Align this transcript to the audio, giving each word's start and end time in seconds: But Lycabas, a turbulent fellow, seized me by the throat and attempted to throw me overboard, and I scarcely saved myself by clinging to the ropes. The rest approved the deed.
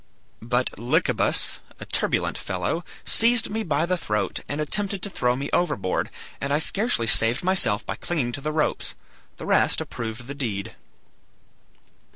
But 0.41 0.79
Lycabas, 0.79 1.59
a 1.79 1.85
turbulent 1.85 2.35
fellow, 2.35 2.83
seized 3.05 3.51
me 3.51 3.61
by 3.61 3.85
the 3.85 3.97
throat 3.99 4.39
and 4.49 4.59
attempted 4.59 5.03
to 5.03 5.11
throw 5.11 5.35
me 5.35 5.47
overboard, 5.53 6.09
and 6.41 6.51
I 6.51 6.57
scarcely 6.57 7.05
saved 7.05 7.43
myself 7.43 7.85
by 7.85 7.97
clinging 7.97 8.31
to 8.31 8.41
the 8.41 8.51
ropes. 8.51 8.95
The 9.37 9.45
rest 9.45 9.79
approved 9.79 10.25
the 10.25 10.33
deed. 10.33 10.73